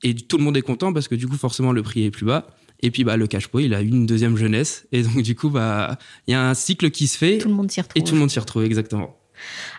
et 0.03 0.15
tout 0.15 0.39
le 0.39 0.45
monde 0.45 0.57
est 0.57 0.63
content 0.63 0.93
parce 0.93 1.09
que 1.09 1.15
du 1.15 1.27
coup, 1.27 1.37
forcément, 1.37 1.73
le 1.73 1.83
prix 1.83 2.05
est 2.05 2.11
plus 2.11 2.27
bas. 2.27 2.47
Et 2.81 2.91
puis 2.91 3.05
bah 3.05 3.17
le 3.17 3.27
cache-pot, 3.27 3.61
il 3.61 3.75
a 3.75 3.81
une 3.81 4.07
deuxième 4.07 4.37
jeunesse 4.37 4.87
et 4.93 5.03
donc 5.03 5.23
du 5.23 5.35
coup 5.35 5.49
bah 5.49 5.99
il 6.27 6.33
y 6.33 6.35
a 6.35 6.49
un 6.49 6.55
cycle 6.55 6.91
qui 6.91 7.07
se 7.07 7.17
fait. 7.17 7.39
Tout 7.39 7.49
le 7.49 7.55
monde 7.55 7.71
s'y 7.71 7.81
retrouve. 7.81 8.03
Et 8.03 8.05
tout 8.05 8.15
le 8.15 8.21
monde 8.21 8.31
s'y 8.31 8.39
retrouve 8.39 8.65
exactement. 8.65 9.17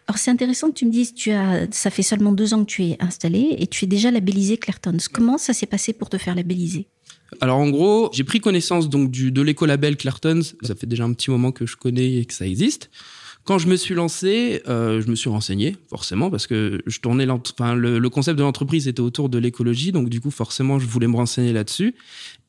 Alors 0.07 0.17
c'est 0.17 0.31
intéressant 0.31 0.69
que 0.69 0.75
tu 0.75 0.85
me 0.85 0.91
dises, 0.91 1.13
tu 1.13 1.31
as, 1.31 1.67
ça 1.71 1.89
fait 1.89 2.03
seulement 2.03 2.31
deux 2.31 2.53
ans 2.53 2.63
que 2.63 2.69
tu 2.69 2.83
es 2.83 2.97
installé 2.99 3.55
et 3.57 3.67
tu 3.67 3.85
es 3.85 3.87
déjà 3.87 4.11
labellisé 4.11 4.57
Clairtons. 4.57 4.97
Comment 5.11 5.37
ça 5.37 5.53
s'est 5.53 5.65
passé 5.65 5.93
pour 5.93 6.09
te 6.09 6.17
faire 6.17 6.35
labelliser? 6.35 6.87
Alors 7.41 7.57
en 7.57 7.69
gros, 7.69 8.09
j'ai 8.13 8.23
pris 8.23 8.39
connaissance 8.39 8.89
donc 8.89 9.11
du 9.11 9.31
de 9.31 9.41
l'écolabel 9.41 9.97
Clairtons. 9.97 10.41
Ça 10.61 10.75
fait 10.75 10.87
déjà 10.87 11.03
un 11.03 11.13
petit 11.13 11.29
moment 11.29 11.51
que 11.51 11.65
je 11.65 11.75
connais 11.75 12.17
et 12.17 12.25
que 12.25 12.33
ça 12.33 12.45
existe. 12.45 12.89
Quand 13.43 13.59
je 13.59 13.67
me 13.67 13.77
suis 13.77 13.95
lancé, 13.95 14.61
euh, 14.67 14.99
je 14.99 15.07
me 15.07 15.15
suis 15.15 15.29
renseigné 15.29 15.77
forcément 15.89 16.29
parce 16.29 16.47
que 16.47 16.81
je 16.85 16.99
tournais 16.99 17.25
enfin, 17.29 17.75
le, 17.75 17.97
le 17.97 18.09
concept 18.09 18.37
de 18.37 18.43
l'entreprise 18.43 18.89
était 18.89 18.99
autour 18.99 19.29
de 19.29 19.37
l'écologie, 19.37 19.93
donc 19.93 20.09
du 20.09 20.19
coup 20.19 20.31
forcément 20.31 20.79
je 20.79 20.85
voulais 20.85 21.07
me 21.07 21.15
renseigner 21.15 21.53
là-dessus. 21.53 21.95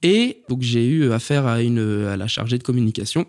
Et 0.03 0.43
donc 0.49 0.63
j'ai 0.63 0.87
eu 0.87 1.13
affaire 1.13 1.47
à 1.47 1.63
une 1.63 2.05
à 2.07 2.17
la 2.17 2.29
chargée 2.29 2.59
de 2.59 2.63
communication 2.63 3.27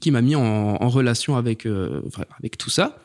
qui 0.00 0.10
m'a 0.10 0.22
mis 0.22 0.34
en, 0.34 0.42
en 0.42 0.88
relation 0.88 1.36
avec 1.36 1.66
euh, 1.66 2.02
avec 2.38 2.56
tout 2.56 2.70
ça. 2.70 2.98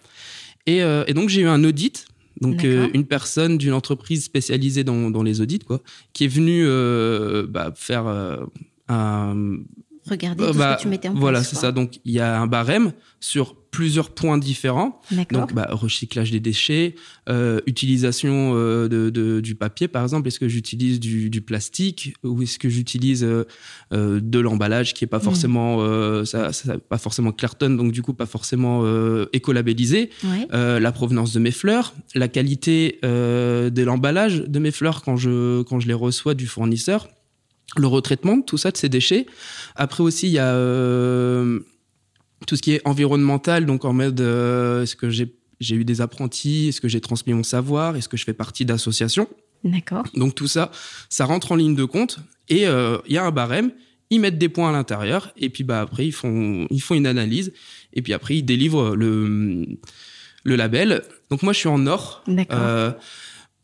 Euh, 0.70 1.04
et, 1.08 1.14
donc 1.14 1.30
j'ai 1.30 1.42
eu 1.42 1.48
un 1.48 1.64
audit, 1.64 2.06
donc 2.42 2.64
euh, 2.64 2.90
une 2.94 3.06
personne 3.06 3.58
d'une 3.58 3.74
entreprise 3.74 4.24
spécialisée 4.24 4.84
dans, 4.84 5.10
dans, 5.10 5.24
les 5.24 5.40
audits, 5.40 5.60
quoi, 5.60 5.82
qui 6.14 6.26
est 6.26 6.28
venue 6.28 6.66
bah, 7.48 7.72
faire 7.76 8.06
un 8.90 9.58
regarder 10.10 10.46
tout 10.46 10.54
ce 10.54 10.58
bah, 10.58 10.76
que 10.76 10.82
tu 10.82 10.88
mettais 10.88 11.08
en 11.08 11.12
place. 11.12 11.22
Voilà, 11.22 11.44
c'est 11.44 11.56
ça. 11.56 11.72
Donc 11.72 12.00
il 12.06 12.14
y 12.14 12.20
a 12.20 12.40
un 12.40 12.48
barème 12.48 12.92
sur 13.20 13.56
plusieurs 13.78 14.10
points 14.10 14.38
différents. 14.40 15.00
Donc, 15.32 15.54
bah, 15.54 15.68
recyclage 15.70 16.32
des 16.32 16.40
déchets, 16.40 16.96
euh, 17.30 17.60
utilisation 17.68 18.54
euh, 18.56 18.88
de, 18.88 19.40
du 19.40 19.54
papier, 19.56 19.88
par 19.88 20.02
exemple. 20.02 20.28
Est-ce 20.28 20.40
que 20.40 20.48
j'utilise 20.48 21.00
du, 21.00 21.42
plastique 21.42 22.16
ou 22.24 22.42
est-ce 22.42 22.58
que 22.58 22.70
j'utilise 22.70 23.24
euh, 23.24 23.46
de 23.92 24.40
l'emballage 24.40 24.96
qui 24.96 25.04
est 25.04 25.08
pas 25.08 25.20
mm. 25.20 25.22
forcément, 25.22 26.26
ça, 26.26 26.52
ça, 26.54 26.78
pas 26.78 26.98
forcément 26.98 27.32
Clarton, 27.32 27.70
donc 27.72 27.92
du 27.92 28.02
coup 28.02 28.14
pas 28.14 28.26
forcément 28.26 28.84
écolabellisé. 29.32 30.10
la 30.52 30.92
provenance 30.92 31.34
de 31.34 31.40
mes 31.40 31.52
fleurs, 31.52 31.94
la 32.16 32.28
qualité 32.28 33.00
de 33.04 33.84
l'emballage 33.84 34.40
de 34.42 34.60
mes 34.60 34.72
fleurs 34.72 35.04
quand 35.04 35.18
je 35.18 35.62
quand 35.64 35.80
je 35.80 35.88
les 35.88 35.94
reçois 35.94 36.34
du 36.34 36.48
fournisseur 36.48 37.08
le 37.76 37.88
retraitement, 37.88 38.42
tout 38.42 38.58
ça 38.58 38.72
de 38.72 38.78
ces 38.78 38.90
déchets. 38.90 39.26
Après 39.76 40.04
aussi, 40.04 40.28
il 40.28 40.34
y 40.34 40.40
a 40.40 40.54
tout 42.46 42.56
ce 42.56 42.62
qui 42.62 42.74
est 42.74 42.82
environnemental, 42.86 43.66
donc 43.66 43.86
en 43.86 43.94
mode 43.94 44.22
euh, 44.22 44.84
est-ce 44.84 44.96
que 44.96 45.10
j'ai 45.10 45.34
j'ai 45.60 45.76
eu 45.76 45.86
des 45.86 46.02
apprentis, 46.02 46.68
est-ce 46.68 46.80
que 46.80 46.88
j'ai 46.88 47.02
transmis 47.02 47.34
mon 47.34 47.42
savoir, 47.42 47.96
est-ce 47.96 48.08
que 48.08 48.16
je 48.16 48.24
fais 48.24 48.34
partie 48.34 48.64
d'associations. 48.64 49.28
D'accord. 49.64 50.04
Donc 50.14 50.36
tout 50.36 50.46
ça, 50.46 50.70
ça 51.10 51.26
rentre 51.26 51.52
en 51.52 51.56
ligne 51.56 51.74
de 51.74 51.84
compte 51.84 52.20
et 52.48 52.68
euh, 52.68 53.00
il 53.08 53.14
y 53.14 53.18
a 53.18 53.26
un 53.26 53.32
barème. 53.32 53.72
Ils 54.12 54.22
mettent 54.22 54.38
des 54.38 54.50
points 54.50 54.70
à 54.70 54.72
l'intérieur 54.72 55.34
et 55.36 55.50
puis 55.50 55.64
bah 55.64 55.82
après 55.82 56.06
ils 56.06 56.12
font 56.12 56.68
ils 56.70 56.80
font 56.80 56.94
une 56.94 57.08
analyse 57.08 57.52
et 57.92 58.04
puis 58.04 58.14
après 58.14 58.38
ils 58.38 58.44
délivrent 58.44 58.96
le 58.96 59.66
le 60.44 60.56
label. 60.56 61.02
Donc 61.32 61.42
moi 61.42 61.54
je 61.54 61.58
suis 61.58 61.70
en 61.70 61.88
or. 61.88 62.24
D'accord. 62.28 62.94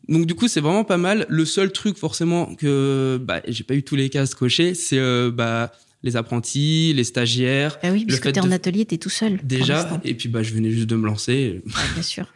Donc 0.08 0.26
du 0.26 0.34
coup 0.34 0.48
c'est 0.48 0.60
vraiment 0.60 0.84
pas 0.84 0.98
mal. 0.98 1.26
Le 1.28 1.44
seul 1.44 1.72
truc 1.72 1.96
forcément 1.96 2.54
que 2.54 3.20
bah 3.22 3.40
j'ai 3.48 3.64
pas 3.64 3.74
eu 3.74 3.82
tous 3.82 3.96
les 3.96 4.10
cases 4.10 4.34
cochés, 4.34 4.74
c'est 4.74 4.98
euh, 4.98 5.30
bah 5.30 5.72
les 6.04 6.16
apprentis, 6.16 6.92
les 6.94 7.02
stagiaires. 7.02 7.78
Ah 7.82 7.90
oui, 7.90 8.04
puisque 8.04 8.30
tu 8.30 8.38
es 8.38 8.42
en 8.42 8.52
atelier, 8.52 8.84
tu 8.84 8.94
es 8.94 8.98
tout 8.98 9.10
seul. 9.10 9.40
Déjà, 9.42 10.00
et 10.04 10.12
puis 10.14 10.28
bah, 10.28 10.42
je 10.42 10.52
venais 10.52 10.70
juste 10.70 10.86
de 10.86 10.96
me 10.96 11.06
lancer. 11.06 11.62
bien 11.94 12.02
sûr. 12.02 12.26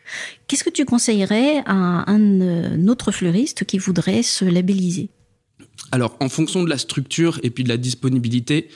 Qu'est-ce 0.46 0.64
que 0.64 0.70
tu 0.70 0.87
conseillerais 0.87 1.62
à 1.66 2.10
un 2.10 2.88
autre 2.88 3.12
fleuriste 3.12 3.64
qui 3.64 3.76
voudrait 3.76 4.22
se 4.22 4.46
labelliser? 4.46 5.10
Alors, 5.92 6.16
en 6.20 6.30
fonction 6.30 6.64
de 6.64 6.70
la 6.70 6.78
structure 6.78 7.38
et 7.42 7.50
puis 7.50 7.62
de 7.62 7.68
la 7.68 7.76
disponibilité, 7.76 8.68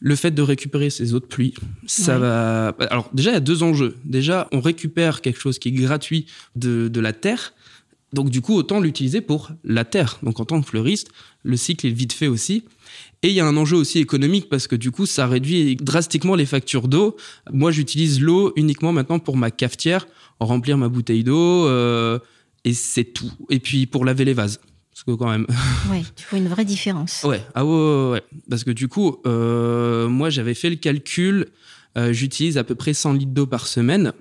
le 0.00 0.14
fait 0.14 0.30
de 0.30 0.42
récupérer 0.42 0.90
ces 0.90 1.12
eaux 1.12 1.20
de 1.20 1.26
pluie, 1.26 1.54
ça 1.86 2.16
va. 2.16 2.68
Alors, 2.88 3.10
déjà, 3.12 3.30
il 3.30 3.34
y 3.34 3.36
a 3.36 3.40
deux 3.40 3.64
enjeux. 3.64 3.96
Déjà, 4.04 4.48
on 4.52 4.60
récupère 4.60 5.22
quelque 5.22 5.40
chose 5.40 5.58
qui 5.58 5.68
est 5.68 5.72
gratuit 5.72 6.26
de, 6.54 6.86
de 6.86 7.00
la 7.00 7.12
terre. 7.12 7.52
Donc, 8.12 8.30
du 8.30 8.40
coup, 8.40 8.54
autant 8.54 8.80
l'utiliser 8.80 9.20
pour 9.20 9.50
la 9.64 9.84
terre. 9.84 10.18
Donc, 10.22 10.40
en 10.40 10.44
tant 10.44 10.60
que 10.60 10.66
fleuriste, 10.66 11.08
le 11.42 11.56
cycle 11.56 11.86
est 11.86 11.90
vite 11.90 12.12
fait 12.12 12.26
aussi. 12.26 12.64
Et 13.22 13.28
il 13.28 13.34
y 13.34 13.40
a 13.40 13.46
un 13.46 13.56
enjeu 13.56 13.76
aussi 13.76 13.98
économique 13.98 14.48
parce 14.48 14.66
que 14.66 14.76
du 14.76 14.90
coup, 14.90 15.06
ça 15.06 15.26
réduit 15.26 15.76
drastiquement 15.76 16.34
les 16.34 16.46
factures 16.46 16.88
d'eau. 16.88 17.16
Moi, 17.52 17.70
j'utilise 17.70 18.20
l'eau 18.20 18.52
uniquement 18.56 18.92
maintenant 18.92 19.18
pour 19.18 19.36
ma 19.36 19.50
cafetière, 19.50 20.08
remplir 20.40 20.78
ma 20.78 20.88
bouteille 20.88 21.22
d'eau, 21.22 21.66
euh, 21.66 22.18
et 22.64 22.72
c'est 22.72 23.04
tout. 23.04 23.30
Et 23.50 23.60
puis 23.60 23.86
pour 23.86 24.04
laver 24.04 24.24
les 24.24 24.32
vases. 24.32 24.60
Parce 24.90 25.04
que 25.04 25.12
quand 25.12 25.30
même. 25.30 25.46
Ouais, 25.90 26.02
tu 26.16 26.26
vois 26.30 26.38
une 26.38 26.48
vraie 26.48 26.64
différence. 26.64 27.22
Ouais, 27.24 27.42
ah 27.54 27.64
ouais, 27.64 28.10
ouais, 28.10 28.22
Parce 28.48 28.64
que 28.64 28.70
du 28.70 28.88
coup, 28.88 29.16
euh, 29.26 30.08
moi, 30.08 30.30
j'avais 30.30 30.54
fait 30.54 30.70
le 30.70 30.76
calcul. 30.76 31.46
j'utilise 32.10 32.56
à 32.58 32.64
peu 32.64 32.74
près 32.74 32.94
100 32.94 33.14
litres 33.14 33.32
d'eau 33.32 33.46
par 33.46 33.66
semaine. 33.66 34.12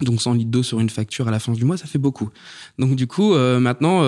Donc 0.00 0.20
100 0.20 0.34
litres 0.34 0.50
d'eau 0.50 0.62
sur 0.62 0.80
une 0.80 0.90
facture 0.90 1.28
à 1.28 1.30
la 1.30 1.38
fin 1.38 1.52
du 1.52 1.64
mois, 1.64 1.76
ça 1.76 1.86
fait 1.86 1.98
beaucoup. 1.98 2.30
Donc 2.78 2.96
du 2.96 3.06
coup, 3.06 3.34
maintenant, 3.34 4.02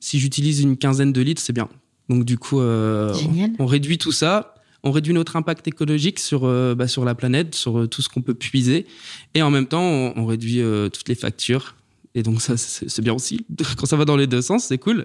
si 0.00 0.18
j'utilise 0.18 0.60
une 0.60 0.76
quinzaine 0.76 1.12
de 1.12 1.20
litres, 1.20 1.42
c'est 1.42 1.52
bien. 1.52 1.68
Donc 2.08 2.24
du 2.24 2.38
coup, 2.38 2.60
on 2.60 3.66
réduit 3.66 3.98
tout 3.98 4.12
ça 4.12 4.54
on 4.84 4.92
réduit 4.92 5.14
notre 5.14 5.34
impact 5.36 5.66
écologique 5.66 6.20
sur, 6.20 6.44
euh, 6.44 6.74
bah, 6.74 6.86
sur 6.86 7.04
la 7.06 7.14
planète, 7.14 7.54
sur 7.54 7.80
euh, 7.80 7.88
tout 7.88 8.02
ce 8.02 8.10
qu'on 8.10 8.20
peut 8.20 8.34
puiser. 8.34 8.86
Et 9.34 9.42
en 9.42 9.50
même 9.50 9.66
temps, 9.66 9.82
on, 9.82 10.26
réduit 10.26 10.60
euh, 10.60 10.90
toutes 10.90 11.08
les 11.08 11.14
factures. 11.14 11.74
Et 12.14 12.22
donc 12.22 12.42
ça, 12.42 12.56
c'est 12.58 13.02
bien 13.02 13.14
aussi. 13.14 13.46
Quand 13.78 13.86
ça 13.86 13.96
va 13.96 14.04
dans 14.04 14.16
les 14.16 14.26
deux 14.26 14.42
sens, 14.42 14.64
c'est 14.64 14.78
cool. 14.78 15.04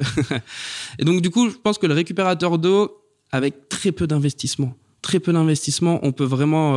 et 1.00 1.06
donc 1.06 1.22
du 1.22 1.30
coup, 1.30 1.50
je 1.50 1.56
pense 1.56 1.78
que 1.78 1.88
le 1.88 1.94
récupérateur 1.94 2.60
d'eau, 2.60 3.02
avec 3.32 3.70
très 3.70 3.94
peu 3.94 4.06
d'investissement, 4.06 4.76
très 5.02 5.20
peu 5.20 5.32
d'investissement, 5.32 6.00
on 6.04 6.12
peut 6.12 6.26
vraiment 6.26 6.74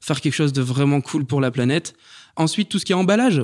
faire 0.00 0.20
quelque 0.20 0.32
chose 0.32 0.52
de 0.52 0.62
vraiment 0.62 1.00
cool 1.00 1.24
pour 1.24 1.40
la 1.40 1.50
planète. 1.50 1.94
Ensuite, 2.36 2.68
tout 2.68 2.78
ce 2.78 2.84
qui 2.84 2.92
est 2.92 2.96
emballage. 2.96 3.42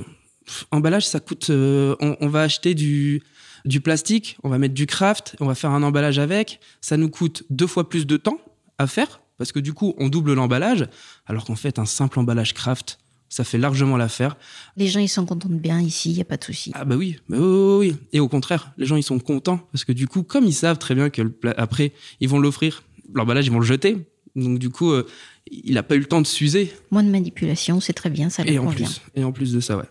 emballage, 0.70 1.06
ça 1.06 1.20
coûte... 1.20 1.50
On, 1.50 2.16
on, 2.20 2.28
va 2.28 2.42
acheter 2.42 2.74
du, 2.74 3.22
du 3.64 3.80
plastique, 3.80 4.36
on 4.42 4.48
va 4.48 4.58
mettre 4.58 4.74
du 4.74 4.86
craft, 4.86 5.36
on 5.40 5.46
va 5.46 5.54
faire 5.54 5.70
un 5.70 5.82
emballage 5.82 6.18
avec. 6.18 6.60
Ça 6.80 6.96
nous 6.96 7.08
coûte 7.08 7.44
deux 7.50 7.66
fois 7.66 7.88
plus 7.88 8.06
de 8.06 8.16
temps 8.16 8.38
à 8.78 8.86
faire 8.86 9.20
parce 9.40 9.52
que 9.52 9.58
du 9.58 9.72
coup, 9.72 9.94
on 9.96 10.10
double 10.10 10.34
l'emballage, 10.34 10.86
alors 11.24 11.46
qu'en 11.46 11.54
fait, 11.54 11.78
un 11.78 11.86
simple 11.86 12.18
emballage 12.18 12.52
craft, 12.52 12.98
ça 13.30 13.42
fait 13.42 13.56
largement 13.56 13.96
l'affaire. 13.96 14.36
Les 14.76 14.86
gens, 14.86 15.00
ils 15.00 15.08
sont 15.08 15.24
contents 15.24 15.48
de 15.48 15.54
bien 15.54 15.80
ici, 15.80 16.10
il 16.10 16.16
n'y 16.16 16.20
a 16.20 16.26
pas 16.26 16.36
de 16.36 16.44
souci. 16.44 16.72
Ah 16.74 16.84
bah 16.84 16.96
oui, 16.96 17.16
bah 17.26 17.38
oui, 17.40 17.88
oui, 17.88 17.96
Et 18.12 18.20
au 18.20 18.28
contraire, 18.28 18.74
les 18.76 18.84
gens, 18.84 18.96
ils 18.96 19.02
sont 19.02 19.18
contents 19.18 19.56
parce 19.72 19.84
que 19.84 19.92
du 19.92 20.06
coup, 20.06 20.24
comme 20.24 20.44
ils 20.44 20.52
savent 20.52 20.76
très 20.76 20.94
bien 20.94 21.08
que 21.08 21.22
après, 21.56 21.94
ils 22.20 22.28
vont 22.28 22.38
l'offrir, 22.38 22.82
l'emballage, 23.14 23.46
ils 23.46 23.50
vont 23.50 23.60
le 23.60 23.64
jeter. 23.64 23.96
Donc 24.36 24.58
du 24.58 24.68
coup, 24.68 24.90
euh, 24.92 25.06
il 25.50 25.74
n'a 25.74 25.82
pas 25.82 25.96
eu 25.96 25.98
le 25.98 26.06
temps 26.06 26.20
de 26.20 26.26
s'user. 26.26 26.72
Moins 26.90 27.02
de 27.02 27.10
manipulation, 27.10 27.80
c'est 27.80 27.92
très 27.92 28.10
bien, 28.10 28.30
ça 28.30 28.42
et 28.46 28.58
en 28.58 28.66
Plus, 28.66 29.00
et 29.14 29.24
en 29.24 29.32
plus 29.32 29.52
de 29.52 29.60
ça, 29.60 29.76
ouais. 29.76 29.84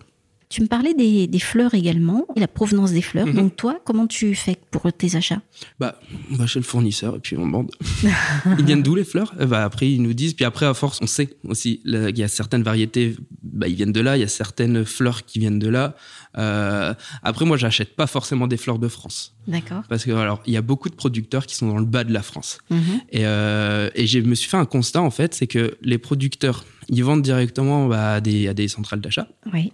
Tu 0.49 0.63
me 0.63 0.67
parlais 0.67 0.95
des, 0.95 1.39
fleurs 1.39 1.75
également, 1.75 2.25
et 2.35 2.39
la 2.39 2.47
provenance 2.47 2.91
des 2.91 3.03
fleurs. 3.03 3.27
Mhm. 3.27 3.35
Donc 3.35 3.55
toi, 3.55 3.79
comment 3.85 4.07
tu 4.07 4.33
fais 4.33 4.57
pour 4.71 4.91
tes 4.91 5.15
achats? 5.15 5.41
Bah, 5.79 5.99
on 6.31 6.35
va 6.35 6.47
chez 6.47 6.59
le 6.59 6.65
fournisseur 6.65 7.15
et 7.17 7.19
puis 7.19 7.37
on 7.37 7.45
demande. 7.45 7.69
ils 8.57 8.65
viennent 8.65 8.81
d'où 8.81 8.95
les 8.95 9.03
fleurs? 9.03 9.35
Bah, 9.35 9.63
Après, 9.63 9.91
ils 9.91 10.01
nous 10.01 10.13
disent. 10.13 10.33
Puis 10.33 10.45
après, 10.45 10.65
à 10.65 10.73
force, 10.73 10.99
on 11.03 11.07
sait 11.07 11.37
aussi. 11.47 11.81
Il 11.85 12.17
y 12.17 12.23
a 12.23 12.27
certaines 12.27 12.63
variétés, 12.63 13.15
bah, 13.43 13.67
ils 13.67 13.75
viennent 13.75 13.91
de 13.91 14.01
là. 14.01 14.17
Il 14.17 14.21
y 14.21 14.23
a 14.23 14.27
certaines 14.27 14.85
fleurs 14.85 15.23
qui 15.23 15.37
viennent 15.37 15.59
de 15.59 15.69
là. 15.69 15.95
Euh, 16.37 16.95
après, 17.21 17.45
moi, 17.45 17.55
j'achète 17.55 17.95
pas 17.95 18.07
forcément 18.07 18.47
des 18.47 18.57
fleurs 18.57 18.79
de 18.79 18.87
France. 18.87 19.35
D'accord. 19.47 19.83
Parce 19.87 20.03
que 20.03 20.11
alors, 20.11 20.41
il 20.47 20.53
y 20.53 20.57
a 20.57 20.63
beaucoup 20.63 20.89
de 20.89 20.95
producteurs 20.95 21.45
qui 21.45 21.55
sont 21.55 21.67
dans 21.67 21.77
le 21.77 21.85
bas 21.85 22.03
de 22.03 22.11
la 22.11 22.23
France. 22.23 22.57
Mhm. 22.71 22.79
Et, 23.11 23.25
euh, 23.27 23.89
et 23.93 24.07
je 24.07 24.17
me 24.19 24.33
suis 24.33 24.49
fait 24.49 24.57
un 24.57 24.65
constat 24.65 25.01
en 25.01 25.11
fait, 25.11 25.35
c'est 25.35 25.47
que 25.47 25.77
les 25.83 25.99
producteurs, 25.99 26.65
ils 26.87 27.03
vendent 27.03 27.21
directement 27.21 27.87
bah, 27.87 28.13
à, 28.13 28.21
des, 28.21 28.47
à 28.47 28.55
des 28.55 28.67
centrales 28.67 29.01
d'achat. 29.01 29.27
Oui. 29.53 29.73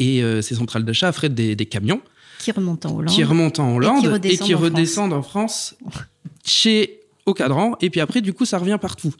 Et 0.00 0.22
euh, 0.22 0.42
ces 0.42 0.56
centrales 0.56 0.84
d'achat 0.84 1.08
affrètent 1.08 1.34
des, 1.34 1.54
des, 1.54 1.66
camions. 1.66 2.02
Qui 2.40 2.50
remontent 2.50 2.88
en 2.88 2.96
Hollande. 2.96 3.14
Qui 3.14 3.22
remontent 3.22 3.62
en 3.62 3.76
Hollande 3.76 4.20
et 4.24 4.36
qui 4.36 4.54
redescendent, 4.54 5.12
en, 5.12 5.22
France. 5.22 5.76
chez 6.44 7.00
au 7.26 7.34
cadran. 7.34 7.76
Et 7.80 7.90
puis 7.90 8.00
après, 8.00 8.20
du 8.20 8.32
coup, 8.32 8.44
ça 8.44 8.58
revient 8.58 8.78
partout. 8.80 9.14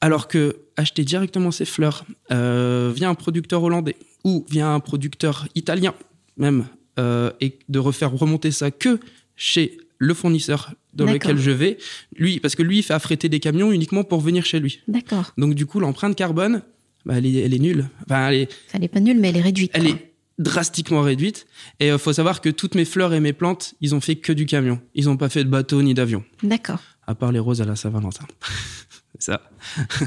Alors 0.00 0.28
que 0.28 0.56
acheter 0.76 1.04
directement 1.04 1.50
ces 1.50 1.64
fleurs 1.64 2.04
euh, 2.30 2.92
via 2.94 3.08
un 3.08 3.14
producteur 3.14 3.62
hollandais 3.62 3.96
ou 4.22 4.46
via 4.48 4.68
un 4.68 4.80
producteur 4.80 5.46
italien 5.54 5.94
même, 6.36 6.66
euh, 6.98 7.30
et 7.40 7.58
de 7.68 7.78
refaire 7.78 8.12
remonter 8.12 8.50
ça 8.50 8.70
que 8.70 9.00
chez 9.36 9.78
le 9.98 10.14
fournisseur 10.14 10.72
dans 10.92 11.06
lequel 11.06 11.38
je 11.38 11.50
vais, 11.50 11.78
lui, 12.16 12.38
parce 12.40 12.54
que 12.54 12.62
lui, 12.62 12.78
il 12.78 12.82
fait 12.82 12.94
affréter 12.94 13.28
des 13.28 13.40
camions 13.40 13.72
uniquement 13.72 14.04
pour 14.04 14.20
venir 14.20 14.44
chez 14.44 14.60
lui. 14.60 14.80
D'accord. 14.86 15.32
Donc 15.38 15.54
du 15.54 15.66
coup, 15.66 15.80
l'empreinte 15.80 16.14
carbone, 16.14 16.62
bah, 17.06 17.14
elle, 17.18 17.26
est, 17.26 17.58
nulle. 17.58 17.88
Enfin, 18.04 18.28
elle 18.28 18.48
est, 18.84 18.88
pas 18.88 19.00
nulle, 19.00 19.18
mais 19.20 19.28
elle 19.28 19.36
est 19.36 19.42
réduite. 19.42 19.70
Elle 19.74 19.86
est 19.86 20.14
drastiquement 20.38 21.02
réduite. 21.02 21.46
Et 21.80 21.86
il 21.86 21.90
euh, 21.90 21.98
faut 21.98 22.12
savoir 22.12 22.40
que 22.40 22.48
toutes 22.48 22.74
mes 22.74 22.84
fleurs 22.84 23.12
et 23.14 23.20
mes 23.20 23.32
plantes, 23.32 23.74
ils 23.80 23.94
ont 23.94 24.00
fait 24.00 24.16
que 24.16 24.32
du 24.32 24.46
camion. 24.46 24.80
Ils 24.94 25.06
n'ont 25.06 25.16
pas 25.16 25.28
fait 25.28 25.44
de 25.44 25.48
bateau 25.48 25.82
ni 25.82 25.94
d'avion. 25.94 26.24
D'accord. 26.42 26.80
À 27.06 27.14
part 27.14 27.32
les 27.32 27.38
roses 27.38 27.60
à 27.60 27.64
la 27.64 27.76
Saint-Valentin. 27.76 28.24
c'est 29.18 29.32
ça. 29.32 29.42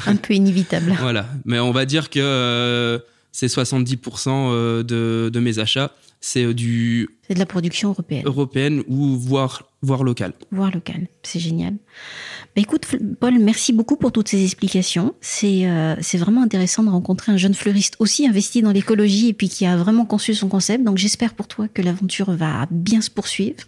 Un 0.05 0.15
peu 0.15 0.33
inévitable. 0.33 0.95
voilà. 0.99 1.27
Mais 1.45 1.59
on 1.59 1.71
va 1.71 1.85
dire 1.85 2.09
que 2.09 2.19
euh, 2.19 2.99
c'est 3.31 3.47
70% 3.47 4.29
euh, 4.29 4.83
de, 4.83 5.29
de, 5.31 5.39
mes 5.39 5.59
achats. 5.59 5.91
C'est 6.19 6.53
du. 6.53 7.09
C'est 7.27 7.35
de 7.35 7.39
la 7.39 7.45
production 7.45 7.89
européenne. 7.89 8.23
Européenne 8.25 8.83
ou 8.87 9.17
voire, 9.17 9.69
voire 9.81 10.03
locale. 10.03 10.33
Voire 10.51 10.71
locale. 10.71 11.07
C'est 11.23 11.39
génial. 11.39 11.73
Bah, 12.55 12.61
écoute, 12.61 12.87
Paul, 13.19 13.37
merci 13.39 13.71
beaucoup 13.71 13.97
pour 13.97 14.11
toutes 14.11 14.27
ces 14.27 14.43
explications. 14.43 15.13
C'est 15.21 15.67
euh, 15.67 15.95
c'est 16.01 16.17
vraiment 16.17 16.41
intéressant 16.41 16.83
de 16.83 16.89
rencontrer 16.89 17.31
un 17.31 17.37
jeune 17.37 17.53
fleuriste 17.53 17.95
aussi 17.99 18.27
investi 18.27 18.61
dans 18.61 18.71
l'écologie 18.71 19.29
et 19.29 19.33
puis 19.33 19.47
qui 19.47 19.65
a 19.65 19.77
vraiment 19.77 20.05
conçu 20.05 20.33
son 20.33 20.47
concept. 20.47 20.83
Donc 20.83 20.97
j'espère 20.97 21.35
pour 21.35 21.47
toi 21.47 21.67
que 21.67 21.81
l'aventure 21.83 22.31
va 22.31 22.65
bien 22.71 23.01
se 23.01 23.11
poursuivre. 23.11 23.63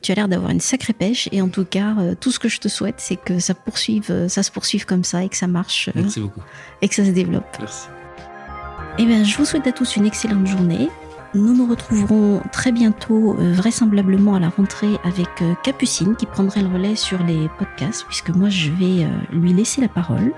Tu 0.00 0.12
as 0.12 0.14
l'air 0.14 0.28
d'avoir 0.28 0.52
une 0.52 0.60
sacrée 0.60 0.92
pêche 0.92 1.28
et 1.32 1.42
en 1.42 1.48
tout 1.48 1.64
cas, 1.64 1.96
euh, 1.98 2.14
tout 2.18 2.30
ce 2.30 2.38
que 2.38 2.48
je 2.48 2.60
te 2.60 2.68
souhaite, 2.68 2.96
c'est 2.98 3.16
que 3.16 3.40
ça 3.40 3.54
poursuive, 3.54 4.06
euh, 4.10 4.28
ça 4.28 4.44
se 4.44 4.52
poursuive 4.52 4.86
comme 4.86 5.02
ça 5.02 5.24
et 5.24 5.28
que 5.28 5.36
ça 5.36 5.48
marche. 5.48 5.90
Merci 5.94 6.20
beaucoup. 6.20 6.42
Et 6.82 6.88
que 6.88 6.94
ça 6.94 7.04
se 7.04 7.10
développe. 7.10 7.56
Merci. 7.58 7.88
Eh 8.98 9.06
bien, 9.06 9.24
je 9.24 9.36
vous 9.36 9.44
souhaite 9.44 9.66
à 9.66 9.72
tous 9.72 9.96
une 9.96 10.06
excellente 10.06 10.46
journée. 10.46 10.88
Nous 11.32 11.54
nous 11.54 11.66
retrouverons 11.66 12.42
très 12.50 12.72
bientôt, 12.72 13.36
euh, 13.38 13.52
vraisemblablement 13.52 14.34
à 14.34 14.40
la 14.40 14.48
rentrée, 14.48 14.98
avec 15.04 15.28
euh, 15.42 15.54
Capucine 15.62 16.16
qui 16.16 16.26
prendrait 16.26 16.62
le 16.62 16.68
relais 16.68 16.96
sur 16.96 17.22
les 17.22 17.48
podcasts, 17.56 18.04
puisque 18.08 18.30
moi 18.30 18.48
je 18.48 18.72
vais 18.72 19.04
euh, 19.04 19.08
lui 19.30 19.52
laisser 19.52 19.80
la 19.80 19.88
parole. 19.88 20.32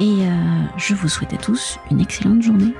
Et 0.00 0.24
je 0.78 0.94
vous 0.94 1.08
souhaite 1.08 1.32
à 1.32 1.36
tous 1.36 1.78
une 1.90 2.00
excellente 2.00 2.42
journée. 2.42 2.74